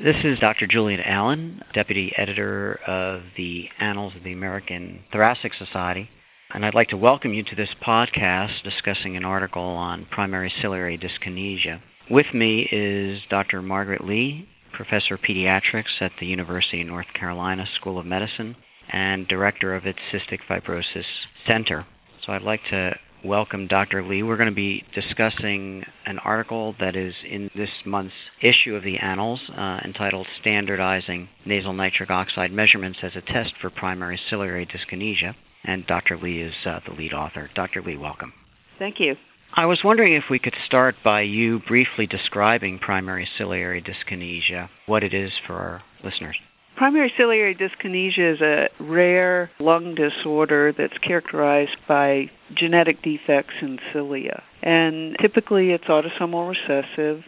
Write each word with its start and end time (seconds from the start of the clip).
This 0.00 0.16
is 0.22 0.38
Dr. 0.38 0.68
Julian 0.68 1.00
Allen, 1.00 1.60
Deputy 1.74 2.12
Editor 2.16 2.78
of 2.86 3.22
the 3.36 3.68
Annals 3.80 4.14
of 4.14 4.22
the 4.22 4.32
American 4.32 5.00
Thoracic 5.10 5.52
Society. 5.54 6.08
And 6.54 6.64
I'd 6.64 6.76
like 6.76 6.90
to 6.90 6.96
welcome 6.96 7.34
you 7.34 7.42
to 7.42 7.56
this 7.56 7.70
podcast 7.84 8.62
discussing 8.62 9.16
an 9.16 9.24
article 9.24 9.60
on 9.60 10.06
primary 10.08 10.52
ciliary 10.62 10.96
dyskinesia. 10.98 11.80
With 12.08 12.32
me 12.32 12.68
is 12.70 13.22
Dr. 13.28 13.60
Margaret 13.60 14.04
Leigh, 14.04 14.48
Professor 14.72 15.14
of 15.14 15.20
Pediatrics 15.22 16.00
at 16.00 16.12
the 16.20 16.26
University 16.26 16.80
of 16.82 16.86
North 16.86 17.12
Carolina 17.14 17.66
School 17.74 17.98
of 17.98 18.06
Medicine 18.06 18.54
and 18.92 19.26
Director 19.26 19.74
of 19.74 19.84
its 19.84 19.98
Cystic 20.12 20.38
Fibrosis 20.48 21.06
Center. 21.44 21.84
So 22.24 22.32
I'd 22.32 22.42
like 22.42 22.62
to 22.70 22.94
welcome 23.24 23.66
Dr. 23.66 24.02
Leigh. 24.02 24.22
We're 24.22 24.36
going 24.36 24.48
to 24.48 24.54
be 24.54 24.84
discussing 24.94 25.84
an 26.06 26.18
article 26.20 26.74
that 26.80 26.96
is 26.96 27.14
in 27.28 27.50
this 27.54 27.70
month's 27.84 28.14
issue 28.42 28.74
of 28.74 28.82
the 28.82 28.98
Annals 28.98 29.40
uh, 29.56 29.80
entitled 29.84 30.26
Standardizing 30.40 31.28
Nasal 31.44 31.72
Nitric 31.72 32.10
Oxide 32.10 32.52
Measurements 32.52 32.98
as 33.02 33.12
a 33.16 33.20
Test 33.20 33.54
for 33.60 33.70
Primary 33.70 34.20
Ciliary 34.30 34.66
Dyskinesia. 34.66 35.34
And 35.64 35.86
Dr. 35.86 36.16
Leigh 36.16 36.40
is 36.40 36.54
uh, 36.64 36.80
the 36.86 36.94
lead 36.94 37.12
author. 37.12 37.50
Dr. 37.54 37.82
Leigh, 37.82 37.96
welcome. 37.96 38.32
Thank 38.78 39.00
you. 39.00 39.16
I 39.54 39.66
was 39.66 39.80
wondering 39.82 40.12
if 40.12 40.24
we 40.30 40.38
could 40.38 40.54
start 40.66 40.94
by 41.02 41.22
you 41.22 41.60
briefly 41.66 42.06
describing 42.06 42.78
primary 42.78 43.28
ciliary 43.36 43.82
dyskinesia, 43.82 44.68
what 44.86 45.02
it 45.02 45.14
is 45.14 45.32
for 45.46 45.54
our 45.54 45.82
listeners. 46.04 46.36
Primary 46.78 47.12
ciliary 47.16 47.56
dyskinesia 47.56 48.34
is 48.34 48.40
a 48.40 48.68
rare 48.78 49.50
lung 49.58 49.96
disorder 49.96 50.72
that's 50.72 50.96
characterized 50.98 51.76
by 51.88 52.30
genetic 52.54 53.02
defects 53.02 53.54
in 53.60 53.80
cilia. 53.92 54.44
And 54.62 55.16
typically 55.20 55.72
it's 55.72 55.86
autosomal 55.86 56.48
recessive, 56.48 57.24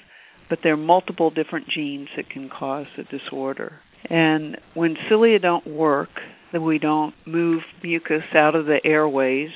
but 0.48 0.60
there 0.62 0.74
are 0.74 0.76
multiple 0.76 1.30
different 1.30 1.68
genes 1.68 2.10
that 2.14 2.30
can 2.30 2.48
cause 2.48 2.86
the 2.96 3.02
disorder. 3.02 3.80
And 4.08 4.56
when 4.74 4.96
cilia 5.08 5.40
don't 5.40 5.66
work, 5.66 6.20
then 6.52 6.62
we 6.62 6.78
don't 6.78 7.16
move 7.26 7.64
mucus 7.82 8.22
out 8.32 8.54
of 8.54 8.66
the 8.66 8.78
airways. 8.86 9.50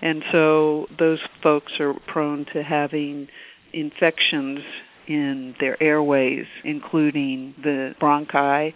And 0.00 0.22
so 0.30 0.86
those 0.96 1.18
folks 1.42 1.72
are 1.80 1.94
prone 2.06 2.46
to 2.52 2.62
having 2.62 3.26
infections 3.72 4.60
in 5.08 5.56
their 5.58 5.82
airways, 5.82 6.46
including 6.62 7.56
the 7.64 7.96
bronchi 8.00 8.74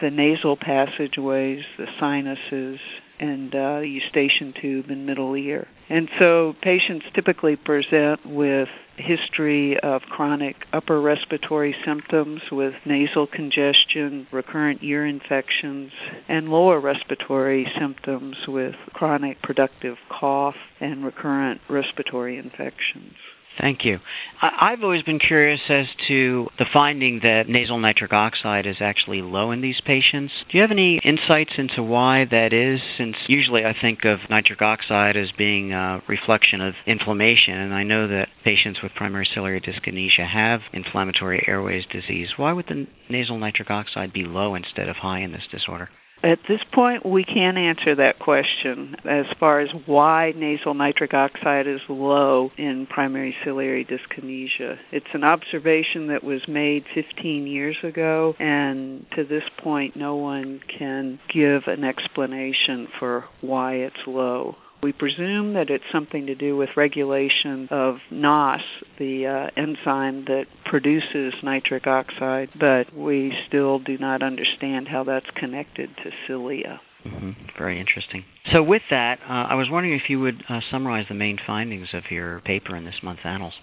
the 0.00 0.10
nasal 0.10 0.56
passageways, 0.56 1.64
the 1.78 1.86
sinuses, 1.98 2.80
and 3.18 3.54
uh, 3.54 3.78
eustachian 3.78 4.52
tube 4.60 4.86
and 4.88 5.06
middle 5.06 5.34
ear. 5.36 5.68
And 5.88 6.08
so 6.18 6.54
patients 6.62 7.06
typically 7.14 7.56
present 7.56 8.24
with 8.26 8.68
history 8.96 9.78
of 9.78 10.02
chronic 10.02 10.56
upper 10.72 11.00
respiratory 11.00 11.74
symptoms 11.84 12.42
with 12.50 12.74
nasal 12.84 13.26
congestion, 13.26 14.26
recurrent 14.32 14.82
ear 14.82 15.06
infections, 15.06 15.92
and 16.28 16.48
lower 16.48 16.80
respiratory 16.80 17.70
symptoms 17.78 18.36
with 18.48 18.74
chronic 18.92 19.42
productive 19.42 19.96
cough 20.08 20.56
and 20.80 21.04
recurrent 21.04 21.60
respiratory 21.68 22.38
infections. 22.38 23.14
Thank 23.58 23.84
you. 23.84 24.00
I've 24.42 24.82
always 24.82 25.04
been 25.04 25.20
curious 25.20 25.60
as 25.68 25.86
to 26.08 26.48
the 26.58 26.66
finding 26.72 27.20
that 27.20 27.48
nasal 27.48 27.78
nitric 27.78 28.12
oxide 28.12 28.66
is 28.66 28.78
actually 28.80 29.22
low 29.22 29.52
in 29.52 29.60
these 29.60 29.80
patients. 29.80 30.32
Do 30.48 30.58
you 30.58 30.62
have 30.62 30.72
any 30.72 30.98
insights 30.98 31.52
into 31.56 31.82
why 31.82 32.24
that 32.26 32.52
is? 32.52 32.80
Since 32.98 33.16
usually 33.28 33.64
I 33.64 33.72
think 33.80 34.04
of 34.04 34.18
nitric 34.28 34.60
oxide 34.60 35.16
as 35.16 35.30
being 35.32 35.72
a 35.72 36.02
reflection 36.08 36.60
of 36.60 36.74
inflammation, 36.84 37.56
and 37.56 37.72
I 37.72 37.84
know 37.84 38.08
that 38.08 38.28
patients 38.42 38.82
with 38.82 38.94
primary 38.94 39.26
ciliary 39.32 39.60
dyskinesia 39.60 40.26
have 40.26 40.62
inflammatory 40.72 41.44
airways 41.46 41.86
disease. 41.86 42.30
Why 42.36 42.52
would 42.52 42.66
the 42.66 42.88
nasal 43.08 43.38
nitric 43.38 43.70
oxide 43.70 44.12
be 44.12 44.24
low 44.24 44.56
instead 44.56 44.88
of 44.88 44.96
high 44.96 45.20
in 45.20 45.30
this 45.30 45.46
disorder? 45.50 45.90
At 46.24 46.38
this 46.48 46.62
point, 46.72 47.04
we 47.04 47.22
can't 47.22 47.58
answer 47.58 47.96
that 47.96 48.18
question 48.18 48.96
as 49.04 49.26
far 49.38 49.60
as 49.60 49.68
why 49.84 50.32
nasal 50.34 50.72
nitric 50.72 51.12
oxide 51.12 51.66
is 51.66 51.82
low 51.86 52.50
in 52.56 52.86
primary 52.86 53.36
ciliary 53.44 53.84
dyskinesia. 53.84 54.78
It's 54.90 55.12
an 55.12 55.22
observation 55.22 56.06
that 56.06 56.24
was 56.24 56.40
made 56.48 56.86
15 56.94 57.46
years 57.46 57.76
ago, 57.82 58.34
and 58.38 59.04
to 59.16 59.24
this 59.24 59.44
point, 59.58 59.96
no 59.96 60.16
one 60.16 60.62
can 60.66 61.20
give 61.28 61.64
an 61.66 61.84
explanation 61.84 62.88
for 62.98 63.26
why 63.42 63.74
it's 63.74 64.06
low. 64.06 64.56
We 64.84 64.92
presume 64.92 65.54
that 65.54 65.70
it's 65.70 65.90
something 65.90 66.26
to 66.26 66.34
do 66.34 66.58
with 66.58 66.76
regulation 66.76 67.68
of 67.70 68.00
NOS, 68.10 68.60
the 68.98 69.26
uh, 69.26 69.50
enzyme 69.56 70.26
that 70.26 70.44
produces 70.66 71.32
nitric 71.42 71.86
oxide, 71.86 72.50
but 72.60 72.94
we 72.94 73.34
still 73.48 73.78
do 73.78 73.96
not 73.96 74.22
understand 74.22 74.88
how 74.88 75.04
that's 75.04 75.30
connected 75.36 75.88
to 76.02 76.10
cilia. 76.26 76.82
Mm-hmm. 77.06 77.30
Very 77.56 77.80
interesting. 77.80 78.26
So, 78.52 78.62
with 78.62 78.82
that, 78.90 79.20
uh, 79.26 79.46
I 79.48 79.54
was 79.54 79.70
wondering 79.70 79.98
if 79.98 80.10
you 80.10 80.20
would 80.20 80.44
uh, 80.50 80.60
summarize 80.70 81.06
the 81.08 81.14
main 81.14 81.38
findings 81.46 81.88
of 81.94 82.10
your 82.10 82.40
paper 82.40 82.76
in 82.76 82.84
this 82.84 83.02
month's 83.02 83.22
Annals. 83.24 83.54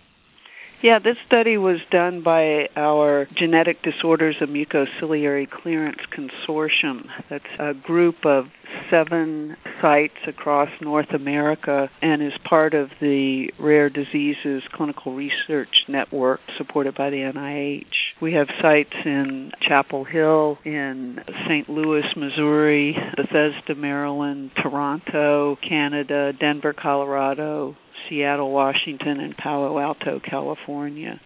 Yeah, 0.82 0.98
this 0.98 1.18
study 1.28 1.58
was 1.58 1.80
done 1.92 2.24
by 2.24 2.68
our 2.76 3.28
Genetic 3.36 3.84
Disorders 3.84 4.38
of 4.42 4.50
Mucociliary 4.50 5.48
Clearance 5.48 6.00
Consortium. 6.12 7.06
That's 7.30 7.46
a 7.60 7.76
group 7.76 8.26
of 8.26 8.48
seven 8.90 9.58
sites 9.80 10.18
across 10.26 10.70
North 10.82 11.12
America 11.12 11.88
and 12.02 12.24
is 12.24 12.34
part 12.46 12.74
of 12.74 12.90
the 13.00 13.52
Rare 13.60 13.92
Diseases 13.92 14.64
Clinical 14.72 15.14
Research 15.14 15.86
Network 15.88 16.40
supported 16.58 16.96
by 16.96 17.12
the 17.12 17.18
NIH. 17.18 17.86
We 18.20 18.34
have 18.34 18.50
sites 18.60 18.96
in 19.06 19.52
Chapel 19.62 20.04
Hill, 20.04 20.58
in 20.66 21.20
St. 21.46 21.70
Louis, 21.70 22.06
Missouri, 22.16 22.98
Bethesda, 23.16 23.76
Maryland, 23.76 24.50
Toronto, 24.56 25.60
Canada, 25.62 26.34
Denver, 26.34 26.74
Colorado, 26.74 27.76
Seattle, 28.10 28.52
Washington, 28.52 29.20
and 29.20 29.38
Palo 29.38 29.78
Alto, 29.78 30.20
California. 30.20 30.71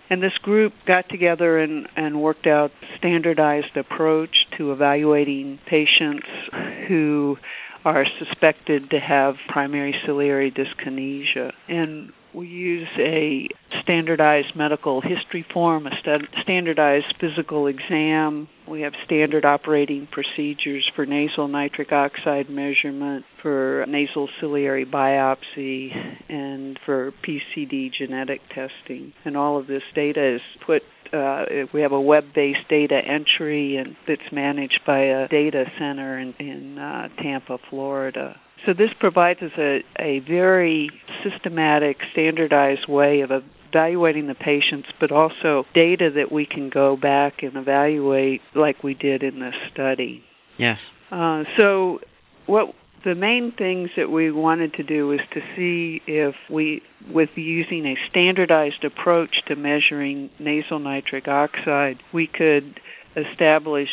And 0.09 0.21
this 0.21 0.37
group 0.39 0.73
got 0.85 1.09
together 1.09 1.59
and, 1.59 1.87
and 1.95 2.21
worked 2.21 2.47
out 2.47 2.71
standardized 2.97 3.75
approach 3.77 4.47
to 4.57 4.71
evaluating 4.71 5.59
patients 5.65 6.27
who 6.87 7.37
are 7.83 8.05
suspected 8.19 8.89
to 8.89 8.99
have 8.99 9.35
primary 9.47 9.95
ciliary 10.05 10.51
dyskinesia. 10.51 11.51
And 11.67 12.11
we 12.35 12.47
use 12.47 12.89
a 12.97 13.47
standardized 13.81 14.55
medical 14.55 14.99
history 14.99 15.45
form, 15.53 15.87
a 15.87 15.95
st- 15.97 16.27
standardized 16.41 17.15
physical 17.19 17.67
exam. 17.67 18.49
We 18.67 18.81
have 18.81 18.93
standard 19.05 19.45
operating 19.45 20.07
procedures 20.07 20.89
for 20.95 21.05
nasal 21.05 21.47
nitric 21.47 21.91
oxide 21.91 22.49
measurement, 22.49 23.25
for 23.41 23.85
nasal 23.87 24.27
ciliary 24.39 24.85
biopsy, 24.85 26.17
and 26.27 26.77
for 26.85 27.13
PCD 27.23 27.91
genetic 27.93 28.41
testing. 28.49 29.13
And 29.23 29.37
all 29.37 29.57
of 29.57 29.67
this 29.67 29.83
data 29.93 30.35
is 30.35 30.41
put 30.65 30.83
uh, 31.13 31.45
we 31.71 31.81
have 31.81 31.91
a 31.91 32.01
web-based 32.01 32.67
data 32.67 32.97
entry 32.97 33.77
and 33.77 33.95
that's 34.07 34.31
managed 34.31 34.81
by 34.85 34.99
a 34.99 35.27
data 35.27 35.71
center 35.77 36.17
in, 36.17 36.33
in 36.39 36.79
uh, 36.79 37.07
Tampa, 37.21 37.59
Florida. 37.69 38.39
So 38.65 38.73
this 38.73 38.91
provides 38.99 39.41
us 39.41 39.51
a, 39.57 39.83
a 39.99 40.19
very 40.19 40.89
systematic, 41.23 41.97
standardized 42.11 42.87
way 42.87 43.21
of 43.21 43.31
evaluating 43.69 44.27
the 44.27 44.35
patients, 44.35 44.89
but 44.99 45.11
also 45.11 45.65
data 45.73 46.09
that 46.11 46.31
we 46.31 46.45
can 46.45 46.69
go 46.69 46.95
back 46.95 47.43
and 47.43 47.57
evaluate 47.57 48.41
like 48.53 48.83
we 48.83 48.93
did 48.93 49.23
in 49.23 49.39
this 49.39 49.55
study. 49.73 50.23
Yes. 50.57 50.79
Uh, 51.11 51.43
so 51.57 51.99
what 52.45 52.73
the 53.03 53.15
main 53.15 53.51
things 53.51 53.91
that 53.95 54.09
we 54.09 54.31
wanted 54.31 54.73
to 54.73 54.83
do 54.83 55.07
was 55.07 55.19
to 55.33 55.41
see 55.55 56.01
if 56.07 56.35
we, 56.49 56.81
with 57.11 57.29
using 57.35 57.85
a 57.85 57.95
standardized 58.09 58.83
approach 58.83 59.43
to 59.47 59.55
measuring 59.55 60.31
nasal 60.39 60.79
nitric 60.79 61.27
oxide, 61.27 62.01
we 62.11 62.25
could 62.25 62.79
establish 63.15 63.89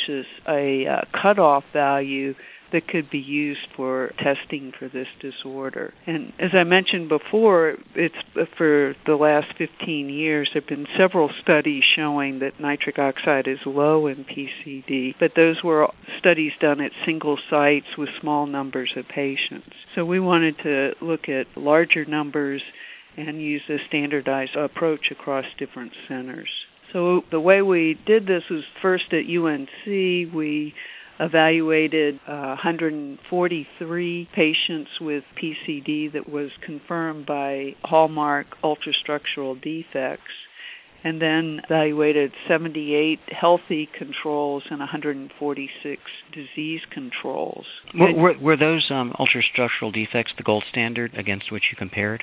a 0.49 0.87
uh, 0.87 1.00
cutoff 1.12 1.62
value 1.73 2.35
that 2.72 2.88
could 2.88 3.10
be 3.10 3.19
used 3.19 3.66
for 3.76 4.12
testing 4.19 4.72
for 4.78 4.88
this 4.88 5.08
disorder. 5.20 5.94
And 6.06 6.32
as 6.38 6.50
I 6.54 6.64
mentioned 6.64 7.08
before, 7.08 7.76
it's 7.94 8.14
for 8.56 8.94
the 9.06 9.16
last 9.16 9.48
15 9.58 10.08
years 10.08 10.50
there 10.52 10.62
have 10.62 10.69
been 10.69 10.86
several 10.96 11.30
studies 11.40 11.84
showing 11.94 12.40
that 12.40 12.58
nitric 12.58 12.98
oxide 12.98 13.46
is 13.46 13.58
low 13.64 14.06
in 14.06 14.24
PCD, 14.24 15.14
but 15.19 15.32
those 15.36 15.62
were 15.62 15.88
studies 16.19 16.52
done 16.60 16.80
at 16.80 16.92
single 17.04 17.38
sites 17.48 17.86
with 17.96 18.08
small 18.20 18.46
numbers 18.46 18.92
of 18.96 19.06
patients. 19.08 19.74
So 19.94 20.04
we 20.04 20.20
wanted 20.20 20.58
to 20.58 20.94
look 21.00 21.28
at 21.28 21.46
larger 21.56 22.04
numbers 22.04 22.62
and 23.16 23.40
use 23.40 23.62
a 23.69 23.78
standardized 23.88 24.56
approach 24.56 25.10
across 25.10 25.44
different 25.58 25.92
centers. 26.08 26.48
So 26.92 27.24
the 27.30 27.40
way 27.40 27.62
we 27.62 27.98
did 28.06 28.26
this 28.26 28.44
was 28.50 28.64
first 28.80 29.12
at 29.12 29.24
UNC, 29.26 29.86
we 29.86 30.74
evaluated 31.22 32.19
uh, 32.26 32.56
143 32.56 34.28
patients 34.34 34.90
with 35.00 35.22
PCD 35.40 36.12
that 36.12 36.28
was 36.28 36.50
confirmed 36.60 37.24
by 37.26 37.76
hallmark 37.84 38.46
ultrastructural 38.62 39.60
defects. 39.62 40.32
and 41.04 41.20
then 41.20 41.60
evaluated 41.64 42.32
78 42.46 43.19
healthy 43.28 43.88
controls 43.98 44.62
and 44.70 44.78
146 44.78 46.02
disease 46.32 46.80
controls. 46.90 47.66
Were, 47.94 48.12
were, 48.12 48.38
were 48.38 48.56
those 48.56 48.88
um, 48.90 49.12
ultrastructural 49.19 49.92
defects 49.92 50.32
the 50.36 50.44
gold 50.44 50.64
standard 50.70 51.12
against 51.14 51.50
which 51.50 51.64
you 51.70 51.76
compared? 51.76 52.22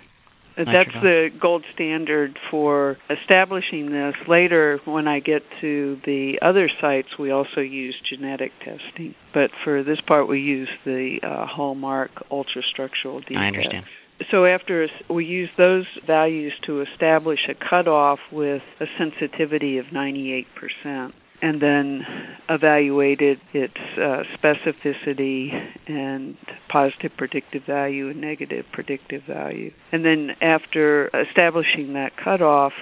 That's 0.58 0.92
the 0.94 1.32
gold 1.40 1.64
standard 1.74 2.38
for 2.52 2.98
establishing 3.10 3.92
this. 3.92 4.16
Later, 4.28 4.80
when 4.86 5.08
I 5.08 5.20
get 5.20 5.44
to 5.62 6.00
the 6.06 6.40
other 6.42 6.70
sites, 6.82 7.18
we 7.18 7.32
also 7.32 7.62
use 7.62 7.96
genetic 8.04 8.52
testing. 8.60 9.16
But 9.34 9.52
for 9.64 9.84
this 9.84 10.02
part, 10.02 10.28
we 10.28 10.42
use 10.42 10.70
the 10.86 11.20
uh, 11.24 11.46
hallmark 11.46 12.12
ultrastructural 12.30 13.22
defects. 13.22 13.38
I 13.38 13.48
understand. 13.48 13.86
So 14.32 14.46
after 14.46 14.90
we 15.10 15.26
use 15.26 15.50
those 15.58 15.86
values 16.06 16.52
to 16.64 16.82
establish 16.82 17.40
a 17.48 17.54
cutoff 17.54 18.20
with 18.32 18.62
a 18.82 18.86
sensitivity 18.98 19.78
of 19.78 19.86
98% 19.88 21.14
and 21.42 21.62
then 21.62 22.06
evaluated 22.50 23.40
its 23.54 23.78
uh, 23.98 24.24
specificity 24.38 25.72
and 25.88 26.38
positive 26.68 27.12
predictive 27.18 27.64
value 27.66 28.10
and 28.10 28.20
negative 28.22 28.66
predictive 28.72 29.24
value. 29.24 29.72
And 29.92 30.04
then 30.04 30.36
after 30.42 31.08
establishing 31.08 31.94
that 31.94 32.18
cutoff, 32.18 32.74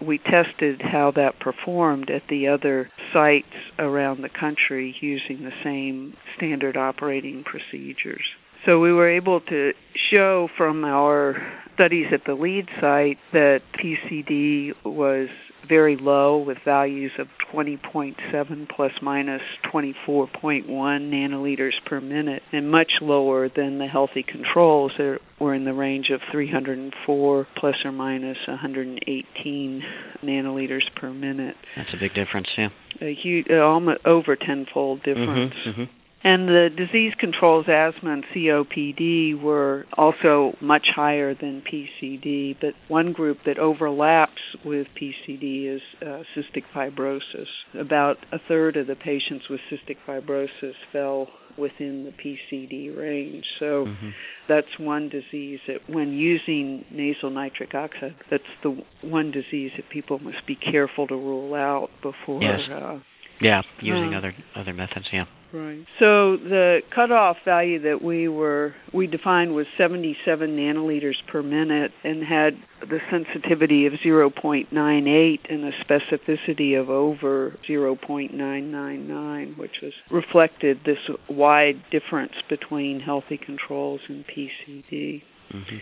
we 0.00 0.18
tested 0.18 0.82
how 0.82 1.10
that 1.12 1.40
performed 1.40 2.10
at 2.10 2.22
the 2.28 2.48
other 2.48 2.90
sites 3.12 3.46
around 3.78 4.22
the 4.22 4.28
country 4.28 4.94
using 5.00 5.42
the 5.42 5.52
same 5.64 6.16
standard 6.36 6.76
operating 6.76 7.44
procedures. 7.44 8.24
So 8.64 8.80
we 8.80 8.92
were 8.92 9.08
able 9.08 9.40
to 9.42 9.72
show 10.10 10.48
from 10.56 10.84
our 10.84 11.36
studies 11.74 12.08
at 12.12 12.24
the 12.24 12.34
lead 12.34 12.68
site 12.80 13.18
that 13.32 13.62
PCD 13.74 14.74
was 14.84 15.28
very 15.68 15.96
low 15.96 16.38
with 16.38 16.58
values 16.64 17.12
of 17.18 17.28
20.7 17.52 18.68
plus 18.68 18.92
minus 19.02 19.42
24.1 19.72 20.66
nanoliters 20.66 21.72
per 21.84 22.00
minute 22.00 22.42
and 22.52 22.70
much 22.70 22.92
lower 23.00 23.48
than 23.48 23.78
the 23.78 23.86
healthy 23.86 24.22
controls 24.22 24.92
that 24.98 25.18
were 25.38 25.54
in 25.54 25.64
the 25.64 25.74
range 25.74 26.10
of 26.10 26.20
304 26.30 27.46
plus 27.56 27.76
or 27.84 27.92
minus 27.92 28.38
118 28.46 29.84
nanoliters 30.22 30.94
per 30.94 31.12
minute. 31.12 31.56
That's 31.76 31.92
a 31.92 31.98
big 31.98 32.14
difference, 32.14 32.48
yeah. 32.56 32.70
A 33.00 33.14
huge, 33.14 33.46
uh, 33.50 33.56
almost 33.56 34.00
over 34.04 34.36
tenfold 34.36 35.02
difference. 35.02 35.54
Mm-hmm, 35.54 35.82
mm-hmm. 35.82 36.05
And 36.24 36.48
the 36.48 36.70
disease 36.74 37.12
controls, 37.18 37.66
asthma 37.68 38.10
and 38.10 38.24
COPD, 38.34 39.40
were 39.40 39.86
also 39.96 40.56
much 40.60 40.88
higher 40.88 41.34
than 41.34 41.62
PCD, 41.62 42.56
but 42.60 42.74
one 42.88 43.12
group 43.12 43.38
that 43.46 43.58
overlaps 43.58 44.40
with 44.64 44.88
PCD 45.00 45.76
is 45.76 45.82
uh, 46.02 46.22
cystic 46.34 46.64
fibrosis. 46.74 47.46
About 47.78 48.18
a 48.32 48.38
third 48.48 48.76
of 48.76 48.86
the 48.86 48.96
patients 48.96 49.48
with 49.48 49.60
cystic 49.70 49.98
fibrosis 50.06 50.74
fell 50.90 51.28
within 51.58 52.04
the 52.04 52.12
PCD 52.12 52.96
range. 52.96 53.44
So 53.58 53.86
mm-hmm. 53.86 54.10
that's 54.48 54.78
one 54.78 55.08
disease 55.08 55.60
that 55.68 55.88
when 55.88 56.12
using 56.12 56.84
nasal 56.90 57.30
nitric 57.30 57.74
oxide, 57.74 58.16
that's 58.30 58.42
the 58.62 58.82
one 59.02 59.30
disease 59.30 59.72
that 59.76 59.88
people 59.90 60.18
must 60.18 60.46
be 60.46 60.56
careful 60.56 61.06
to 61.06 61.14
rule 61.14 61.54
out 61.54 61.90
before. 62.02 62.42
Yes. 62.42 62.68
Uh, 62.68 62.98
yeah, 63.40 63.62
using 63.80 64.14
uh, 64.14 64.18
other 64.18 64.34
other 64.54 64.72
methods, 64.72 65.06
yeah. 65.12 65.26
Right. 65.56 65.86
So 65.98 66.36
the 66.36 66.82
cutoff 66.94 67.38
value 67.44 67.80
that 67.82 68.02
we 68.02 68.28
were 68.28 68.74
we 68.92 69.06
defined 69.06 69.54
was 69.54 69.66
77 69.78 70.54
nanoliters 70.54 71.14
per 71.28 71.42
minute 71.42 71.92
and 72.04 72.22
had 72.22 72.58
the 72.82 73.00
sensitivity 73.10 73.86
of 73.86 73.94
0.98 73.94 75.40
and 75.48 75.64
a 75.64 75.72
specificity 75.82 76.78
of 76.78 76.90
over 76.90 77.56
0.999, 77.66 79.56
which 79.56 79.80
was 79.82 79.94
reflected 80.10 80.80
this 80.84 80.98
wide 81.28 81.82
difference 81.90 82.34
between 82.50 83.00
healthy 83.00 83.38
controls 83.38 84.02
and 84.08 84.26
PCD. 84.26 85.22
Mm-hmm. 85.52 85.76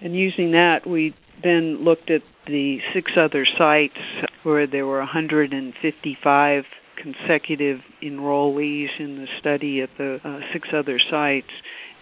And 0.00 0.16
using 0.16 0.52
that, 0.52 0.88
we 0.88 1.14
then 1.44 1.84
looked 1.84 2.10
at 2.10 2.22
the 2.48 2.80
six 2.92 3.12
other 3.16 3.46
sites 3.46 3.98
where 4.42 4.66
there 4.66 4.86
were 4.86 4.98
155 4.98 6.64
consecutive 7.00 7.80
enrollees 8.02 8.88
in 8.98 9.16
the 9.16 9.26
study 9.38 9.80
at 9.80 9.90
the 9.98 10.20
uh, 10.24 10.40
six 10.52 10.68
other 10.72 10.98
sites. 10.98 11.50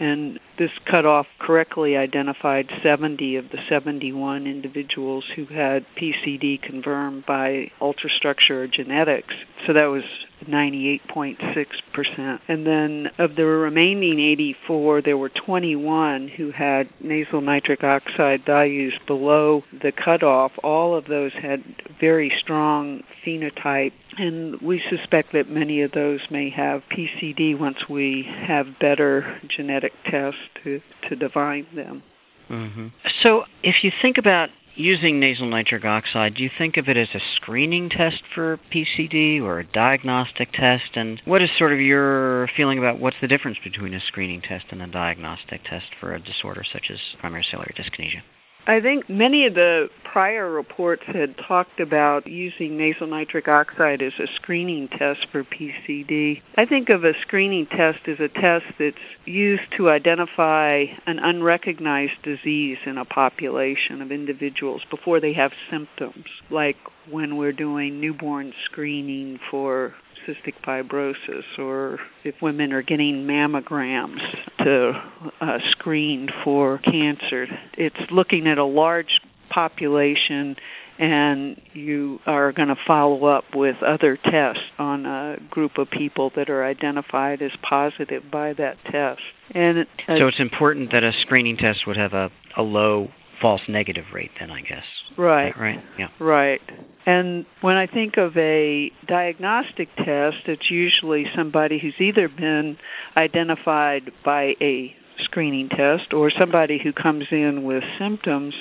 And 0.01 0.39
this 0.59 0.71
cutoff 0.85 1.27
correctly 1.39 1.97
identified 1.97 2.71
70 2.83 3.37
of 3.37 3.51
the 3.51 3.59
71 3.69 4.47
individuals 4.47 5.25
who 5.35 5.47
had 5.47 5.87
PCD 5.97 6.61
confirmed 6.61 7.27
by 7.27 7.71
ultrastructure 7.81 8.71
genetics. 8.71 9.35
So 9.67 9.73
that 9.73 9.87
was 9.87 10.05
98.6%. 10.47 12.41
And 12.49 12.67
then 12.67 13.11
of 13.19 13.37
the 13.37 13.45
remaining 13.45 14.21
84, 14.21 15.03
there 15.03 15.17
were 15.17 15.29
21 15.29 16.29
who 16.29 16.51
had 16.51 16.89
nasal 17.01 17.41
nitric 17.41 17.83
oxide 17.83 18.45
values 18.45 18.95
below 19.07 19.65
the 19.83 19.93
cutoff. 19.93 20.53
All 20.63 20.95
of 20.95 21.07
those 21.07 21.33
had 21.33 21.63
very 22.01 22.33
strong 22.41 23.03
phenotype, 23.25 23.93
and 24.17 24.61
we 24.61 24.83
suspect 24.89 25.33
that 25.33 25.51
many 25.51 25.83
of 25.83 25.93
those 25.93 26.21
may 26.31 26.51
have 26.51 26.83
PCD 26.91 27.59
once 27.59 27.89
we 27.89 28.29
have 28.47 28.79
better 28.79 29.41
genetic 29.49 29.88
tests 30.11 30.41
to, 30.65 30.81
to 31.09 31.17
divine 31.17 31.67
them. 31.75 32.03
Mm-hmm. 32.51 32.89
So, 33.23 33.45
if 33.63 33.85
you 33.85 33.93
think 34.01 34.17
about 34.17 34.49
using 34.75 35.21
nasal 35.21 35.47
nitric 35.47 35.85
oxide, 35.85 36.35
do 36.35 36.43
you 36.43 36.51
think 36.57 36.77
of 36.77 36.89
it 36.89 36.97
as 36.97 37.09
a 37.15 37.21
screening 37.37 37.91
test 37.91 38.23
for 38.35 38.59
PCD 38.73 39.43
or 39.43 39.59
a 39.59 39.65
diagnostic 39.65 40.53
test? 40.53 40.91
And 40.95 41.21
what 41.25 41.43
is 41.43 41.51
sort 41.59 41.73
of 41.73 41.81
your 41.81 42.49
feeling 42.57 42.79
about 42.79 43.01
what's 43.01 43.17
the 43.21 43.29
difference 43.29 43.59
between 43.63 43.93
a 43.93 44.01
screening 44.01 44.41
test 44.41 44.67
and 44.71 44.81
a 44.81 44.87
diagnostic 44.87 45.63
test 45.65 45.87
for 46.01 46.15
a 46.15 46.21
disorder 46.21 46.65
such 46.73 46.91
as 46.91 46.99
primary 47.19 47.45
ciliary 47.51 47.75
dyskinesia? 47.77 48.23
I 48.69 48.83
think 48.83 49.09
many 49.09 49.47
of 49.47 49.55
the 49.55 49.89
prior 50.05 50.51
reports 50.51 51.03
had 51.07 51.39
talked 51.39 51.81
about 51.81 52.27
using 52.27 52.77
nasal 52.77 53.07
nitric 53.07 53.49
oxide 53.49 54.03
as 54.03 54.13
a 54.19 54.27
screening 54.37 54.89
test 54.89 55.27
for 55.33 55.43
PCD. 55.43 56.43
I 56.57 56.67
think 56.67 56.91
of 56.91 57.03
a 57.03 57.19
screening 57.23 57.65
test 57.65 58.01
as 58.07 58.21
a 58.21 58.29
test 58.29 58.67
that's 58.79 58.97
used 59.25 59.63
to 59.79 59.89
identify 59.89 60.85
an 61.07 61.19
unrecognized 61.19 62.21
disease 62.23 62.77
in 62.85 62.99
a 62.99 63.07
population 63.07 64.03
of 64.03 64.13
individuals 64.13 64.83
before 64.91 65.19
they 65.19 65.33
have 65.33 65.53
symptoms, 65.71 66.27
like 66.51 66.77
when 67.11 67.39
we're 67.39 67.53
doing 67.53 68.01
newborn 68.01 68.53
screening 68.67 69.41
for 69.51 69.95
cystic 70.27 70.55
fibrosis 70.65 71.45
or 71.59 71.99
if 72.25 72.35
women 72.43 72.73
are 72.73 72.83
getting 72.83 73.27
mammograms 73.27 74.21
to 74.59 75.03
uh, 75.41 75.59
screen 75.71 76.29
for 76.45 76.79
cancer. 76.79 77.47
It's 77.75 78.11
looking 78.11 78.47
at 78.47 78.59
a 78.59 78.65
large 78.65 79.21
population 79.51 80.57
and 80.99 81.61
you 81.75 82.21
are 82.27 82.53
going 82.53 82.69
to 82.69 82.79
follow 82.87 83.27
up 83.27 83.45
with 83.55 83.83
other 83.83 84.17
tests 84.17 84.63
on 84.79 85.07
a 85.07 85.37
group 85.49 85.79
of 85.79 85.89
people 85.91 86.33
that 86.35 86.51
are 86.51 86.65
identified 86.65 87.41
as 87.41 87.53
positive 87.63 88.25
by 88.31 88.53
that 88.55 88.77
test. 88.91 89.21
And 89.53 89.87
uh, 90.09 90.19
so 90.19 90.27
it's 90.27 90.41
important 90.41 90.91
that 90.91 91.05
a 91.05 91.13
screening 91.23 91.57
test 91.57 91.87
would 91.87 91.97
have 91.97 92.15
a, 92.15 92.31
a 92.57 92.63
low 92.63 93.11
false 93.41 93.63
negative 93.69 94.07
rate 94.13 94.31
then 94.39 94.51
I 94.51 94.63
guess. 94.63 94.85
Right. 95.17 95.57
Right. 95.59 95.83
Yeah. 95.99 96.09
Right. 96.19 96.61
And 97.07 97.47
when 97.61 97.77
I 97.77 97.87
think 97.87 98.17
of 98.17 98.37
a 98.37 98.91
diagnostic 99.07 99.89
test, 99.97 100.39
it's 100.47 100.71
usually 100.71 101.27
somebody 101.35 101.79
who's 101.79 101.95
either 101.99 102.29
been 102.29 102.77
identified 103.17 104.13
by 104.25 104.57
a 104.61 104.95
screening 105.21 105.69
test 105.69 106.13
or 106.13 106.31
somebody 106.31 106.79
who 106.83 106.93
comes 106.93 107.27
in 107.31 107.65
with 107.65 107.83
symptoms 107.99 108.55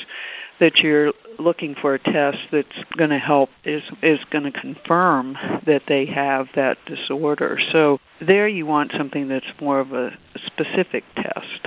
that 0.60 0.78
you're 0.78 1.14
looking 1.40 1.76
for 1.80 1.94
a 1.94 2.00
test 2.00 2.38
that's 2.52 2.84
going 2.98 3.12
to 3.12 3.20
help 3.20 3.50
is 3.64 3.84
is 4.02 4.20
going 4.32 4.44
to 4.44 4.52
confirm 4.52 5.38
that 5.66 5.84
they 5.88 6.06
have 6.06 6.48
that 6.56 6.78
disorder. 6.86 7.60
So 7.72 8.00
there 8.20 8.48
you 8.48 8.66
want 8.66 8.92
something 8.98 9.28
that's 9.28 9.46
more 9.62 9.80
of 9.80 9.94
a 9.94 10.18
specific 10.48 11.04
test. 11.16 11.67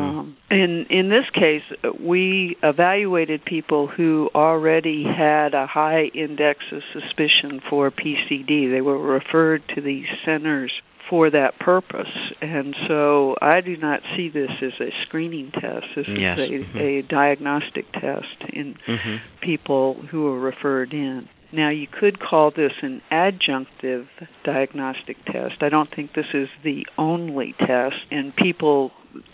Um, 0.00 0.36
in 0.50 0.86
in 0.86 1.08
this 1.08 1.28
case, 1.30 1.62
we 1.98 2.56
evaluated 2.62 3.44
people 3.44 3.86
who 3.86 4.30
already 4.34 5.04
had 5.04 5.54
a 5.54 5.66
high 5.66 6.04
index 6.14 6.64
of 6.72 6.82
suspicion 6.92 7.60
for 7.68 7.90
PCD. 7.90 8.70
They 8.70 8.80
were 8.80 8.98
referred 8.98 9.62
to 9.74 9.80
these 9.80 10.06
centers 10.24 10.72
for 11.10 11.28
that 11.30 11.58
purpose. 11.58 12.08
And 12.40 12.74
so 12.86 13.36
I 13.42 13.60
do 13.60 13.76
not 13.76 14.00
see 14.16 14.28
this 14.28 14.50
as 14.62 14.72
a 14.80 14.92
screening 15.02 15.50
test. 15.50 15.86
This 15.96 16.06
yes. 16.08 16.38
is 16.38 16.50
a, 16.50 16.52
mm-hmm. 16.52 16.78
a 16.78 17.02
diagnostic 17.02 17.92
test 17.92 18.36
in 18.52 18.76
mm-hmm. 18.86 19.16
people 19.40 19.94
who 19.94 20.28
are 20.28 20.38
referred 20.38 20.94
in. 20.94 21.28
Now, 21.52 21.70
you 21.70 21.86
could 21.86 22.20
call 22.20 22.50
this 22.50 22.72
an 22.82 23.02
adjunctive 23.10 24.06
diagnostic 24.44 25.24
test. 25.26 25.62
I 25.62 25.68
don't 25.68 25.92
think 25.94 26.14
this 26.14 26.32
is 26.32 26.48
the 26.62 26.86
only 26.96 27.54
test. 27.58 27.96
And 28.10 28.34
people, 28.34 28.92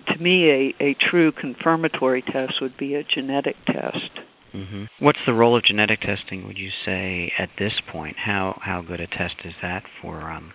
to 0.08 0.18
me, 0.18 0.50
a, 0.50 0.74
a 0.80 0.94
true 0.94 1.32
confirmatory 1.32 2.22
test 2.22 2.60
would 2.60 2.76
be 2.76 2.94
a 2.94 3.04
genetic 3.04 3.56
test. 3.66 4.10
Mm-hmm. 4.54 4.84
What's 5.00 5.18
the 5.26 5.34
role 5.34 5.56
of 5.56 5.64
genetic 5.64 6.00
testing? 6.00 6.46
Would 6.46 6.58
you 6.58 6.70
say 6.84 7.32
at 7.36 7.50
this 7.58 7.74
point? 7.92 8.16
How 8.16 8.58
how 8.62 8.80
good 8.80 9.00
a 9.00 9.06
test 9.06 9.36
is 9.44 9.52
that 9.60 9.82
for 10.00 10.30
um, 10.30 10.54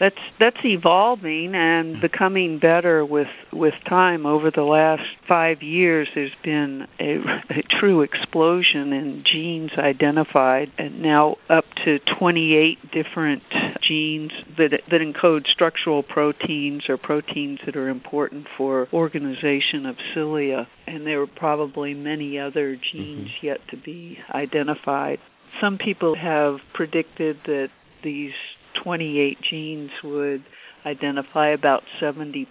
that's 0.00 0.18
that's 0.40 0.56
evolving 0.64 1.54
and 1.54 1.96
mm. 1.96 2.00
becoming 2.00 2.58
better 2.58 3.04
with 3.04 3.28
with 3.52 3.74
time 3.86 4.26
over 4.26 4.50
the 4.50 4.62
last 4.62 5.04
5 5.28 5.62
years 5.62 6.08
there's 6.14 6.32
been 6.42 6.88
a, 6.98 7.18
a, 7.50 7.62
true 7.68 8.00
explosion 8.00 8.92
in 8.92 9.22
genes 9.24 9.70
identified 9.76 10.72
and 10.78 11.02
now 11.02 11.36
up 11.48 11.66
to 11.84 11.98
28 12.18 12.90
different 12.90 13.42
genes 13.82 14.32
that 14.56 14.80
that 14.90 15.00
encode 15.00 15.46
structural 15.46 16.02
proteins 16.02 16.88
or 16.88 16.96
proteins 16.96 17.60
that 17.66 17.76
are 17.76 17.88
important 17.88 18.46
for 18.56 18.88
organization 18.92 19.84
of 19.84 19.96
cilia 20.14 20.66
and 20.86 21.06
there 21.06 21.20
are 21.20 21.26
probably 21.26 21.92
many 21.92 22.38
other 22.38 22.74
genes 22.74 23.28
mm-hmm. 23.28 23.46
yet 23.46 23.60
to 23.68 23.76
be 23.76 24.18
identified 24.34 25.18
some 25.60 25.76
people 25.76 26.14
have 26.14 26.58
predicted 26.72 27.38
that 27.44 27.70
these 28.02 28.32
28 28.74 29.40
genes 29.42 29.90
would 30.02 30.44
identify 30.86 31.48
about 31.48 31.82
70% 32.00 32.46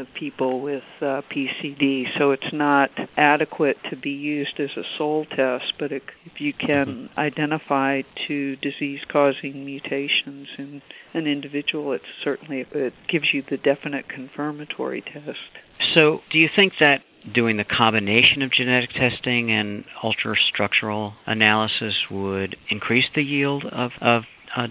of 0.00 0.06
people 0.14 0.60
with 0.60 0.82
uh, 1.00 1.22
PCD. 1.30 2.06
So 2.18 2.30
it's 2.30 2.52
not 2.52 2.90
adequate 3.16 3.76
to 3.90 3.96
be 3.96 4.10
used 4.10 4.58
as 4.58 4.70
a 4.76 4.82
sole 4.96 5.26
test, 5.26 5.74
but 5.78 5.92
it, 5.92 6.02
if 6.24 6.40
you 6.40 6.52
can 6.52 6.86
mm-hmm. 6.86 7.20
identify 7.20 8.02
two 8.26 8.56
disease-causing 8.56 9.64
mutations 9.64 10.48
in 10.58 10.82
an 11.12 11.26
individual, 11.26 11.92
it 11.92 12.02
certainly 12.22 12.66
it 12.72 12.94
gives 13.08 13.32
you 13.32 13.42
the 13.48 13.58
definite 13.58 14.08
confirmatory 14.08 15.02
test. 15.02 15.38
So, 15.94 16.22
do 16.30 16.38
you 16.38 16.48
think 16.54 16.74
that 16.80 17.02
doing 17.32 17.56
the 17.56 17.64
combination 17.64 18.42
of 18.42 18.50
genetic 18.50 18.90
testing 18.90 19.50
and 19.50 19.84
ultrastructural 20.02 21.14
analysis 21.26 21.94
would 22.10 22.56
increase 22.70 23.06
the 23.14 23.22
yield 23.22 23.64
of, 23.64 23.90
of 24.00 24.24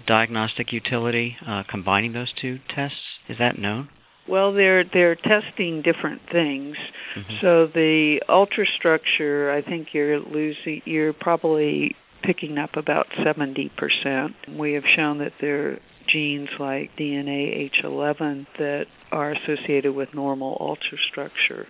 diagnostic 0.06 0.72
utility 0.72 1.36
uh, 1.46 1.62
combining 1.68 2.12
those 2.12 2.32
two 2.40 2.58
tests? 2.68 2.98
Is 3.28 3.38
that 3.38 3.58
known? 3.58 3.88
Well, 4.28 4.52
they're 4.52 4.84
they're 4.84 5.14
testing 5.14 5.82
different 5.82 6.22
things. 6.30 6.76
Mm-hmm. 7.14 7.36
So 7.40 7.68
the 7.72 8.22
ultrastructure, 8.28 9.54
I 9.54 9.62
think 9.62 9.88
you're 9.92 10.18
losing. 10.18 10.82
You're 10.84 11.12
probably 11.12 11.94
picking 12.22 12.58
up 12.58 12.76
about 12.76 13.06
seventy 13.22 13.70
percent. 13.76 14.34
We 14.48 14.72
have 14.72 14.84
shown 14.84 15.18
that 15.18 15.34
there 15.40 15.68
are 15.68 15.78
genes 16.08 16.48
like 16.58 16.96
DNAH11 16.96 18.46
that 18.58 18.86
are 19.12 19.32
associated 19.32 19.94
with 19.94 20.12
normal 20.14 20.56
ultrastructure. 20.60 21.66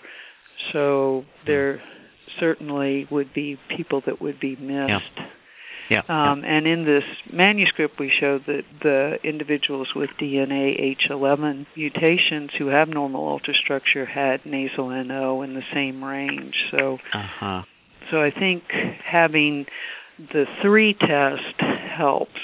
So 0.72 1.24
there 1.46 1.82
certainly 2.40 3.06
would 3.10 3.32
be 3.34 3.58
people 3.68 4.02
that 4.06 4.20
would 4.20 4.40
be 4.40 4.56
missed. 4.56 5.10
Yeah. 5.16 5.26
Yeah, 5.88 6.02
um, 6.08 6.42
yeah. 6.42 6.56
And 6.56 6.66
in 6.66 6.84
this 6.84 7.04
manuscript, 7.32 7.98
we 7.98 8.10
show 8.10 8.38
that 8.38 8.64
the 8.82 9.18
individuals 9.22 9.88
with 9.94 10.10
DNAH11 10.20 11.66
mutations 11.76 12.50
who 12.58 12.66
have 12.68 12.88
normal 12.88 13.38
ultrastructure 13.38 14.06
had 14.06 14.44
nasal 14.44 14.88
NO 14.88 15.42
in 15.42 15.54
the 15.54 15.64
same 15.72 16.02
range. 16.02 16.54
So, 16.70 16.98
uh-huh. 17.12 17.62
so 18.10 18.22
I 18.22 18.30
think 18.30 18.64
having 19.04 19.66
the 20.18 20.46
three 20.62 20.94
test 20.94 21.60
helps 21.60 22.40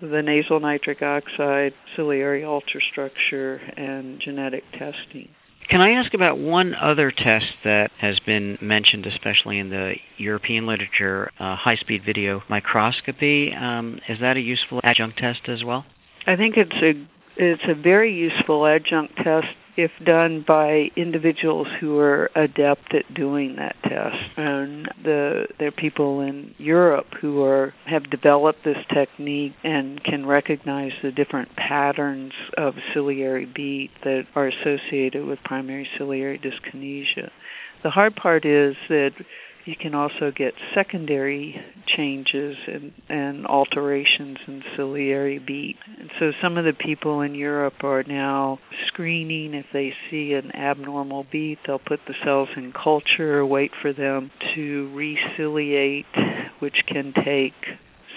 the 0.00 0.22
nasal 0.22 0.60
nitric 0.60 1.02
oxide, 1.02 1.74
ciliary 1.96 2.42
ultrastructure, 2.42 3.60
and 3.76 4.20
genetic 4.20 4.64
testing. 4.72 5.28
Can 5.68 5.80
I 5.80 5.92
ask 5.92 6.12
about 6.12 6.38
one 6.38 6.74
other 6.74 7.10
test 7.10 7.46
that 7.64 7.90
has 7.98 8.18
been 8.20 8.58
mentioned, 8.60 9.06
especially 9.06 9.58
in 9.58 9.70
the 9.70 9.94
European 10.18 10.66
literature, 10.66 11.30
uh, 11.38 11.56
high 11.56 11.76
speed 11.76 12.02
video 12.04 12.42
microscopy? 12.48 13.54
Um, 13.54 14.00
is 14.08 14.20
that 14.20 14.36
a 14.36 14.40
useful 14.40 14.80
adjunct 14.82 15.18
test 15.18 15.48
as 15.48 15.64
well? 15.64 15.84
I 16.26 16.36
think 16.36 16.56
it's 16.56 16.74
a 16.74 16.94
it's 17.36 17.62
a 17.66 17.74
very 17.74 18.12
useful 18.14 18.66
adjunct 18.66 19.16
test 19.16 19.48
if 19.76 19.90
done 20.04 20.44
by 20.46 20.90
individuals 20.96 21.66
who 21.80 21.98
are 21.98 22.30
adept 22.34 22.94
at 22.94 23.12
doing 23.14 23.56
that 23.56 23.76
test. 23.82 24.18
And 24.36 24.88
the 25.02 25.46
there 25.58 25.68
are 25.68 25.72
people 25.72 26.20
in 26.20 26.54
Europe 26.58 27.06
who 27.20 27.42
are 27.42 27.74
have 27.86 28.10
developed 28.10 28.64
this 28.64 28.84
technique 28.92 29.54
and 29.64 30.02
can 30.02 30.26
recognize 30.26 30.92
the 31.02 31.12
different 31.12 31.54
patterns 31.56 32.32
of 32.56 32.74
ciliary 32.92 33.46
beat 33.46 33.90
that 34.04 34.26
are 34.34 34.48
associated 34.48 35.24
with 35.24 35.38
primary 35.44 35.88
ciliary 35.96 36.38
dyskinesia. 36.38 37.30
The 37.82 37.90
hard 37.90 38.14
part 38.14 38.44
is 38.44 38.76
that 38.88 39.12
you 39.64 39.76
can 39.76 39.94
also 39.94 40.32
get 40.34 40.54
secondary 40.74 41.60
changes 41.86 42.56
and, 42.66 42.92
and 43.08 43.46
alterations 43.46 44.38
in 44.46 44.62
ciliary 44.76 45.38
beat. 45.38 45.76
And 45.98 46.10
so 46.18 46.32
some 46.40 46.58
of 46.58 46.64
the 46.64 46.72
people 46.72 47.20
in 47.20 47.34
Europe 47.34 47.84
are 47.84 48.02
now 48.02 48.58
screening 48.88 49.54
if 49.54 49.66
they 49.72 49.94
see 50.10 50.32
an 50.32 50.54
abnormal 50.54 51.26
beat, 51.30 51.58
they'll 51.66 51.78
put 51.78 52.00
the 52.06 52.14
cells 52.24 52.48
in 52.56 52.72
culture, 52.72 53.44
wait 53.46 53.72
for 53.80 53.92
them 53.92 54.30
to 54.54 54.90
reciliate, 54.94 56.06
which 56.58 56.82
can 56.86 57.12
take 57.24 57.54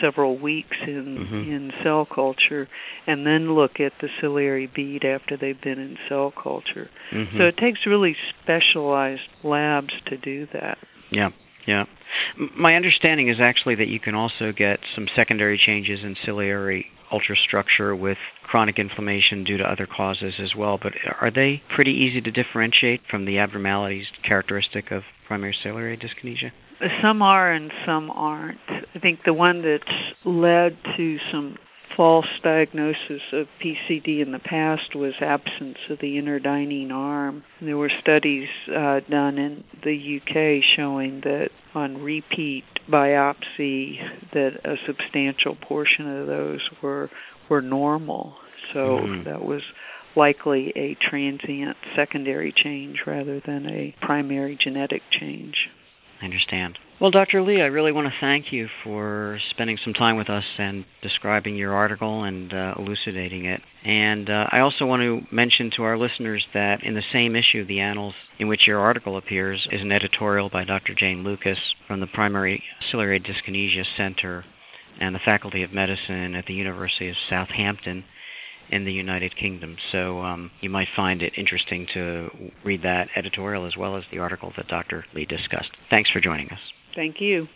several 0.01 0.37
weeks 0.37 0.75
in 0.81 1.17
mm-hmm. 1.17 1.51
in 1.51 1.73
cell 1.81 2.05
culture 2.05 2.67
and 3.07 3.25
then 3.25 3.55
look 3.55 3.79
at 3.79 3.93
the 4.01 4.09
ciliary 4.19 4.67
beat 4.67 5.05
after 5.05 5.37
they've 5.37 5.61
been 5.61 5.79
in 5.79 5.97
cell 6.09 6.31
culture. 6.31 6.89
Mm-hmm. 7.11 7.37
So 7.37 7.43
it 7.45 7.57
takes 7.57 7.85
really 7.85 8.15
specialized 8.43 9.21
labs 9.43 9.93
to 10.07 10.17
do 10.17 10.47
that. 10.53 10.77
Yeah, 11.15 11.29
yeah. 11.65 11.85
My 12.57 12.75
understanding 12.75 13.29
is 13.29 13.39
actually 13.39 13.75
that 13.75 13.87
you 13.87 13.99
can 13.99 14.15
also 14.15 14.51
get 14.51 14.79
some 14.93 15.07
secondary 15.15 15.57
changes 15.57 16.03
in 16.03 16.17
ciliary 16.25 16.87
ultrastructure 17.11 17.97
with 17.97 18.17
chronic 18.43 18.79
inflammation 18.79 19.45
due 19.45 19.57
to 19.57 19.63
other 19.63 19.87
causes 19.87 20.33
as 20.39 20.53
well. 20.55 20.77
But 20.77 20.93
are 21.21 21.31
they 21.31 21.63
pretty 21.73 21.91
easy 21.91 22.19
to 22.19 22.31
differentiate 22.31 23.01
from 23.09 23.25
the 23.25 23.39
abnormalities 23.39 24.07
characteristic 24.23 24.91
of 24.91 25.03
primary 25.25 25.55
ciliary 25.63 25.97
dyskinesia? 25.97 26.51
Some 27.01 27.21
are 27.21 27.51
and 27.51 27.71
some 27.85 28.11
aren't. 28.11 28.59
I 28.67 28.99
think 28.99 29.21
the 29.23 29.33
one 29.33 29.61
that's 29.61 29.97
led 30.25 30.77
to 30.97 31.17
some 31.31 31.57
false 31.95 32.27
diagnosis 32.43 33.21
of 33.31 33.47
PCD 33.63 34.21
in 34.21 34.31
the 34.31 34.39
past 34.39 34.95
was 34.95 35.13
absence 35.21 35.77
of 35.89 35.99
the 35.99 36.17
inner 36.17 36.39
dynein 36.39 36.91
arm. 36.91 37.43
There 37.61 37.77
were 37.77 37.91
studies 38.01 38.49
uh, 38.67 39.01
done 39.09 39.37
in 39.37 39.63
the 39.83 40.19
UK 40.19 40.63
showing 40.75 41.21
that 41.21 41.49
on 41.73 42.01
repeat 42.01 42.65
biopsy 42.89 43.99
that 44.33 44.59
a 44.63 44.77
substantial 44.85 45.55
portion 45.55 46.07
of 46.07 46.27
those 46.27 46.61
were 46.81 47.09
were 47.49 47.61
normal. 47.61 48.35
So 48.73 48.79
mm-hmm. 48.79 49.23
that 49.29 49.43
was 49.43 49.61
likely 50.15 50.71
a 50.75 50.95
transient 50.95 51.77
secondary 51.95 52.51
change 52.51 53.03
rather 53.05 53.39
than 53.39 53.69
a 53.69 53.95
primary 54.01 54.57
genetic 54.59 55.03
change. 55.11 55.69
I 56.21 56.25
understand. 56.25 56.79
Well, 56.97 57.11
Dr. 57.11 57.41
Leigh, 57.41 57.61
I 57.61 57.65
really 57.65 57.91
want 57.91 58.07
to 58.07 58.13
thank 58.21 58.53
you 58.53 58.69
for 58.81 59.37
spending 59.49 59.77
some 59.83 59.93
time 59.93 60.15
with 60.15 60.29
us 60.29 60.45
and 60.57 60.85
describing 61.01 61.57
your 61.57 61.73
article 61.73 62.23
and 62.23 62.53
uh, 62.53 62.75
elucidating 62.77 63.43
it. 63.43 63.61
And 63.83 64.29
uh, 64.29 64.47
I 64.49 64.59
also 64.59 64.85
want 64.85 65.01
to 65.01 65.21
mention 65.29 65.71
to 65.71 65.83
our 65.83 65.97
listeners 65.97 66.45
that 66.53 66.83
in 66.83 66.93
the 66.93 67.03
same 67.11 67.35
issue, 67.35 67.61
of 67.61 67.67
the 67.67 67.81
Annals, 67.81 68.13
in 68.39 68.47
which 68.47 68.65
your 68.65 68.79
article 68.79 69.17
appears, 69.17 69.67
is 69.73 69.81
an 69.81 69.91
editorial 69.91 70.49
by 70.49 70.63
Dr. 70.63 70.95
Jane 70.95 71.25
Lucas 71.25 71.59
from 71.85 71.99
the 71.99 72.07
Primary 72.07 72.63
Ciliary 72.89 73.19
Dyskinesia 73.19 73.85
Center 73.97 74.45
and 74.97 75.13
the 75.13 75.19
Faculty 75.19 75.63
of 75.63 75.73
Medicine 75.73 76.33
at 76.33 76.45
the 76.45 76.53
University 76.53 77.09
of 77.09 77.17
Southampton 77.29 78.05
in 78.69 78.85
the 78.85 78.93
United 78.93 79.35
Kingdom. 79.35 79.75
So 79.91 80.21
um, 80.21 80.49
you 80.61 80.69
might 80.69 80.87
find 80.95 81.21
it 81.21 81.33
interesting 81.35 81.87
to 81.93 82.29
read 82.63 82.83
that 82.83 83.09
editorial 83.17 83.65
as 83.65 83.75
well 83.75 83.97
as 83.97 84.05
the 84.11 84.19
article 84.19 84.53
that 84.55 84.69
Dr. 84.69 85.05
Leigh 85.13 85.25
discussed. 85.25 85.71
Thanks 85.89 86.09
for 86.09 86.21
joining 86.21 86.47
us. 86.49 86.59
Thank 86.95 87.19
you. 87.19 87.47